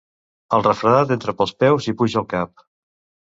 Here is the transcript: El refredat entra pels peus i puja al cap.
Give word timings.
El 0.57 0.63
refredat 0.67 1.11
entra 1.15 1.35
pels 1.41 1.53
peus 1.65 1.89
i 1.91 1.95
puja 1.99 2.19
al 2.25 2.27
cap. 2.35 2.65